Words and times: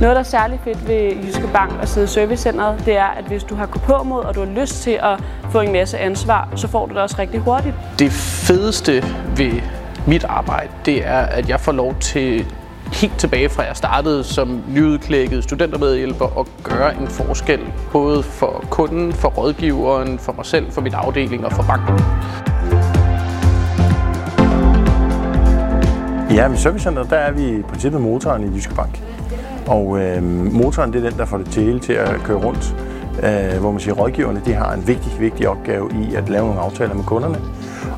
Noget, 0.00 0.14
der 0.14 0.20
er 0.20 0.24
særlig 0.24 0.60
fedt 0.64 0.88
ved 0.88 1.12
Jyske 1.26 1.48
Bank 1.52 1.72
og 1.80 1.88
sidde 1.88 2.04
i 2.04 2.08
servicecenteret, 2.08 2.82
det 2.86 2.96
er, 2.96 3.04
at 3.04 3.24
hvis 3.24 3.44
du 3.44 3.54
har 3.54 3.66
på 3.66 4.02
mod, 4.02 4.24
og 4.24 4.34
du 4.34 4.40
har 4.40 4.60
lyst 4.60 4.82
til 4.82 4.98
at 5.02 5.20
få 5.50 5.60
en 5.60 5.72
masse 5.72 5.98
ansvar, 5.98 6.48
så 6.56 6.68
får 6.68 6.86
du 6.86 6.94
det 6.94 7.02
også 7.02 7.16
rigtig 7.18 7.40
hurtigt. 7.40 7.74
Det 7.98 8.12
fedeste 8.12 9.04
ved 9.36 9.52
mit 10.06 10.24
arbejde, 10.24 10.68
det 10.84 11.06
er, 11.06 11.18
at 11.18 11.48
jeg 11.48 11.60
får 11.60 11.72
lov 11.72 11.94
til 12.00 12.46
helt 12.92 13.18
tilbage 13.18 13.48
fra 13.48 13.62
jeg 13.62 13.76
startede 13.76 14.24
som 14.24 14.62
nyudklækket 14.68 15.44
studentermedhjælper 15.44 16.40
at 16.40 16.46
gøre 16.62 16.96
en 17.00 17.08
forskel, 17.08 17.60
både 17.92 18.22
for 18.22 18.64
kunden, 18.70 19.12
for 19.12 19.28
rådgiveren, 19.28 20.18
for 20.18 20.32
mig 20.32 20.46
selv, 20.46 20.72
for 20.72 20.80
mit 20.80 20.94
afdeling 20.94 21.44
og 21.44 21.52
for 21.52 21.62
banken. 21.62 22.04
Ja, 26.36 26.52
i 26.52 26.56
servicecenteret 26.56 27.10
der 27.10 27.16
er 27.16 27.32
vi 27.32 27.58
i 27.58 27.62
princippet 27.62 28.00
motoren 28.00 28.52
i 28.52 28.56
Jyske 28.56 28.74
Bank. 28.74 29.02
Og 29.66 30.00
øh, 30.00 30.22
motoren 30.52 30.92
det 30.92 31.04
er 31.04 31.10
den, 31.10 31.18
der 31.18 31.24
får 31.24 31.38
det 31.38 31.50
til 31.50 31.80
til 31.80 31.92
at 31.92 32.20
køre 32.24 32.36
rundt. 32.36 32.76
Øh, 33.22 33.60
hvor 33.60 33.70
man 33.70 33.80
siger, 33.80 33.94
at 33.94 34.00
rådgiverne 34.00 34.42
de 34.46 34.52
har 34.52 34.72
en 34.72 34.86
vigtig, 34.86 35.20
vigtig 35.20 35.48
opgave 35.48 35.90
i 35.90 36.14
at 36.14 36.28
lave 36.28 36.46
nogle 36.46 36.60
aftaler 36.60 36.94
med 36.94 37.04
kunderne. 37.04 37.38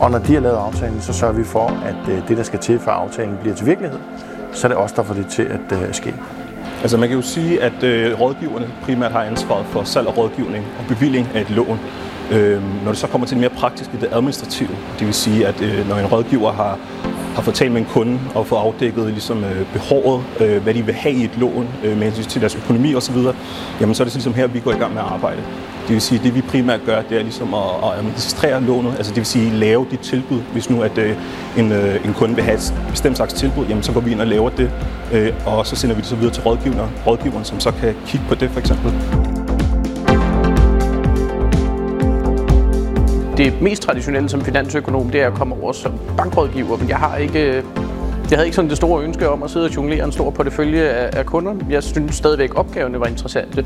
Og 0.00 0.10
når 0.10 0.18
de 0.18 0.34
har 0.34 0.40
lavet 0.40 0.56
aftalen, 0.56 1.00
så 1.00 1.12
sørger 1.12 1.34
vi 1.34 1.44
for, 1.44 1.66
at 1.84 2.12
øh, 2.12 2.28
det, 2.28 2.36
der 2.36 2.42
skal 2.42 2.58
til 2.58 2.78
for 2.78 2.90
aftalen 2.90 3.36
bliver 3.40 3.56
til 3.56 3.66
virkelighed, 3.66 3.98
så 4.52 4.66
er 4.66 4.68
det 4.68 4.78
os, 4.78 4.92
der 4.92 5.02
får 5.02 5.14
det 5.14 5.26
til 5.26 5.42
at 5.42 5.82
øh, 5.82 5.94
ske. 5.94 6.14
Altså 6.82 6.96
man 6.96 7.08
kan 7.08 7.16
jo 7.16 7.22
sige, 7.22 7.62
at 7.62 7.82
øh, 7.82 8.20
rådgiverne 8.20 8.66
primært 8.82 9.12
har 9.12 9.22
ansvaret 9.22 9.66
for 9.66 9.84
salg 9.84 10.06
og 10.06 10.18
rådgivning 10.18 10.64
og 10.78 10.84
bevilling 10.88 11.28
af 11.34 11.40
et 11.40 11.50
lån. 11.50 11.78
Øh, 12.32 12.62
når 12.84 12.90
det 12.90 12.98
så 12.98 13.06
kommer 13.06 13.26
til 13.26 13.34
det 13.34 13.40
mere 13.40 13.60
praktiske, 13.60 13.92
det 14.00 14.08
administrative, 14.12 14.68
det 14.98 15.06
vil 15.06 15.14
sige, 15.14 15.46
at 15.46 15.62
øh, 15.62 15.88
når 15.88 15.96
en 15.96 16.06
rådgiver 16.06 16.52
har 16.52 16.78
har 17.40 17.44
fået 17.44 17.54
talt 17.56 17.72
med 17.72 17.80
en 17.80 17.86
kunde 17.86 18.20
og 18.34 18.46
fået 18.46 18.60
afdækket 18.60 19.06
ligesom, 19.06 19.44
øh, 19.44 19.66
behovet, 19.72 20.22
øh, 20.40 20.62
hvad 20.62 20.74
de 20.74 20.82
vil 20.82 20.94
have 20.94 21.14
i 21.14 21.24
et 21.24 21.30
lån 21.38 21.68
øh, 21.84 21.96
med 21.96 22.04
hensyn 22.04 22.24
til 22.24 22.40
deres 22.40 22.54
økonomi 22.54 22.94
osv., 22.94 23.16
jamen 23.80 23.94
så 23.94 24.02
er 24.02 24.04
det 24.04 24.14
ligesom 24.14 24.34
her, 24.34 24.46
vi 24.46 24.60
går 24.60 24.70
i 24.70 24.74
gang 24.74 24.94
med 24.94 25.02
at 25.02 25.08
arbejde. 25.08 25.40
Det 25.86 25.94
vil 25.94 26.00
sige, 26.00 26.18
at 26.18 26.24
det 26.24 26.34
vi 26.34 26.40
primært 26.40 26.80
gør, 26.86 27.02
det 27.02 27.18
er 27.18 27.22
ligesom 27.22 27.54
at, 27.54 27.60
at 27.84 27.98
administrere 27.98 28.62
lånet, 28.62 28.94
altså 28.96 29.10
det 29.10 29.16
vil 29.16 29.26
sige 29.26 29.50
lave 29.50 29.86
dit 29.90 30.00
tilbud. 30.00 30.40
Hvis 30.52 30.70
nu 30.70 30.82
at 30.82 30.98
øh, 30.98 31.16
en, 31.58 31.72
øh, 31.72 32.04
en 32.04 32.14
kunde 32.14 32.34
vil 32.34 32.44
have 32.44 32.54
et 32.54 32.74
bestemt 32.90 33.16
slags 33.16 33.34
tilbud, 33.34 33.66
jamen 33.66 33.82
så 33.82 33.92
går 33.92 34.00
vi 34.00 34.12
ind 34.12 34.20
og 34.20 34.26
laver 34.26 34.50
det, 34.50 34.70
øh, 35.12 35.32
og 35.46 35.66
så 35.66 35.76
sender 35.76 35.96
vi 35.96 36.00
det 36.00 36.08
så 36.08 36.16
videre 36.16 36.34
til 36.34 36.42
rådgiveren, 36.42 36.90
rådgiveren, 37.06 37.44
som 37.44 37.60
så 37.60 37.72
kan 37.80 37.94
kigge 38.06 38.26
på 38.28 38.34
det 38.34 38.50
for 38.50 38.60
eksempel. 38.60 38.92
Det 43.44 43.62
mest 43.62 43.82
traditionelle 43.82 44.28
som 44.28 44.40
finansøkonom, 44.40 45.10
det 45.10 45.20
er 45.20 45.26
at 45.26 45.34
komme 45.34 45.54
over 45.62 45.72
som 45.72 45.92
bankrådgiver, 46.16 46.76
men 46.76 46.88
jeg 46.88 46.96
har 46.96 47.16
ikke 47.16 47.62
jeg 48.30 48.38
havde 48.38 48.46
ikke 48.46 48.56
sådan 48.56 48.68
det 48.68 48.76
store 48.76 49.04
ønske 49.04 49.28
om 49.28 49.42
at 49.42 49.50
sidde 49.50 49.66
og 49.66 49.76
jonglere 49.76 50.04
en 50.04 50.12
stor 50.12 50.30
portefølje 50.30 50.82
af, 50.82 51.18
af 51.18 51.26
kunder. 51.26 51.54
Jeg 51.70 51.82
synes 51.82 52.14
stadigvæk, 52.14 52.58
opgaverne 52.58 53.00
var 53.00 53.06
interessante. 53.06 53.62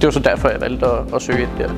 Det 0.00 0.02
var 0.02 0.10
så 0.10 0.20
derfor, 0.20 0.48
jeg 0.48 0.60
valgte 0.60 0.86
at, 0.86 1.14
at 1.14 1.22
søge 1.22 1.40
ind 1.42 1.48
der. 1.58 1.70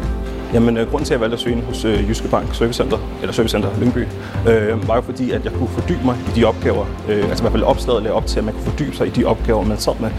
Jamen, 0.55 0.77
øh, 0.77 0.91
grunden 0.91 1.07
til, 1.07 1.15
at 1.15 1.19
jeg 1.19 1.21
valgte 1.21 1.35
at 1.35 1.41
søge 1.41 1.57
ind 1.57 1.65
hos 1.65 1.85
øh, 1.85 2.09
Jyske 2.09 2.29
Bank 2.29 2.55
Servicecenter, 2.55 2.99
eller 3.21 3.33
Servicecenter 3.33 3.69
Lyngby, 3.81 4.07
øh, 4.49 4.89
var 4.89 4.95
jo 4.95 5.01
fordi, 5.01 5.31
at 5.31 5.45
jeg 5.45 5.53
kunne 5.53 5.69
fordybe 5.69 6.05
mig 6.05 6.17
i 6.29 6.41
de 6.41 6.45
opgaver, 6.45 6.87
øh, 7.09 7.25
altså 7.31 7.43
i 7.43 7.45
hvert 7.45 7.53
fald 7.53 7.63
opslaget 7.63 8.03
lagde 8.03 8.15
op 8.15 8.27
til, 8.27 8.39
at 8.39 8.45
man 8.45 8.55
kunne 8.55 8.65
fordybe 8.65 8.97
sig 8.97 9.07
i 9.07 9.11
de 9.11 9.25
opgaver, 9.25 9.65
man 9.65 9.79
sad 9.79 9.95
med. 10.01 10.11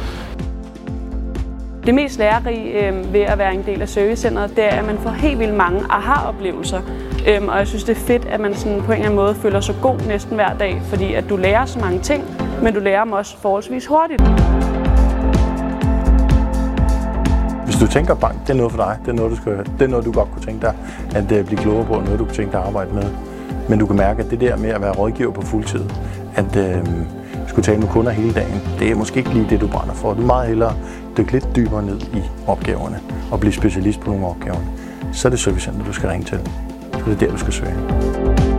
Det 1.86 1.96
mest 1.96 2.20
lærerige 2.20 2.88
øh, 2.88 3.14
ved 3.14 3.22
at 3.22 3.38
være 3.38 3.54
en 3.54 3.64
del 3.66 3.82
af 3.82 3.90
servicecenteret, 3.90 4.50
det 4.56 4.64
er, 4.64 4.70
at 4.70 4.86
man 4.86 4.98
får 4.98 5.10
helt 5.10 5.40
vildt 5.40 5.54
mange 5.54 5.80
aha-oplevelser. 5.90 6.82
Øhm, 7.28 7.48
og 7.48 7.58
jeg 7.58 7.68
synes, 7.68 7.84
det 7.84 7.98
er 7.98 8.02
fedt, 8.02 8.26
at 8.26 8.40
man 8.40 8.56
sådan 8.56 8.82
på 8.82 8.86
en 8.86 8.92
eller 8.92 9.06
anden 9.06 9.16
måde 9.16 9.36
føler 9.36 9.60
sig 9.60 9.76
god 9.82 9.98
næsten 10.08 10.36
hver 10.36 10.58
dag, 10.58 10.82
fordi 10.84 11.14
at 11.14 11.30
du 11.30 11.36
lærer 11.36 11.66
så 11.66 11.80
mange 11.80 12.00
ting, 12.00 12.24
men 12.64 12.74
du 12.74 12.80
lærer 12.80 13.04
dem 13.04 13.14
også 13.14 13.38
forholdsvis 13.38 13.86
hurtigt. 13.86 14.22
Hvis 17.66 17.76
du 17.76 17.88
tænker 17.88 18.16
bank, 18.16 18.42
det 18.42 18.50
er 18.50 18.58
noget 18.58 18.72
for 18.72 18.84
dig, 18.84 18.98
det 19.06 19.12
er 19.12 19.16
noget, 19.16 19.32
du, 19.32 19.36
skal, 19.36 19.58
det 19.58 19.82
er 19.82 19.88
noget, 19.88 20.06
du 20.06 20.12
godt 20.12 20.32
kunne 20.32 20.46
tænke 20.46 20.62
dig 20.62 20.76
at 21.16 21.32
øh, 21.32 21.46
blive 21.46 21.60
klogere 21.60 21.86
på, 21.86 21.94
noget, 21.94 22.20
du 22.20 22.26
kunne 22.26 22.36
tænke 22.36 22.52
dig 22.52 22.60
at 22.60 22.68
arbejde 22.68 22.94
med. 22.94 23.06
Men 23.70 23.80
du 23.80 23.86
kan 23.86 23.96
mærke, 23.96 24.24
at 24.24 24.32
det 24.32 24.42
der 24.42 24.58
med 24.58 24.70
at 24.70 24.82
være 24.82 24.92
rådgiver 24.92 25.32
på 25.32 25.42
fuld 25.42 25.64
tid, 25.64 25.84
at 26.36 26.56
øh, 26.56 26.88
skulle 27.48 27.66
tale 27.66 27.80
med 27.80 27.88
kunder 27.88 28.12
hele 28.12 28.34
dagen, 28.34 28.62
det 28.80 28.92
er 28.92 28.96
måske 28.96 29.18
ikke 29.18 29.34
lige 29.34 29.48
det, 29.50 29.62
du 29.62 29.68
brænder 29.68 29.94
for. 29.94 30.14
Du 30.14 30.22
er 30.22 30.26
meget 30.26 30.48
hellere 30.48 30.74
dykke 31.18 31.32
lidt 31.32 31.56
dybere 31.56 31.84
ned 31.84 32.02
i 32.02 32.22
opgaverne 32.48 33.00
og 33.32 33.40
blive 33.40 33.54
specialist 33.54 34.00
på 34.00 34.12
nogle 34.12 34.28
opgaver. 34.28 34.60
Så 35.14 35.28
er 35.28 35.30
det 35.30 35.40
servicecenter, 35.40 35.86
du 35.86 35.94
skal 35.94 36.10
ringe 36.10 36.26
til. 36.26 36.40
Så 36.94 37.06
det 37.06 37.14
er 37.14 37.20
der, 37.20 37.32
du 37.32 37.38
skal 37.38 37.54
søge. 37.54 38.51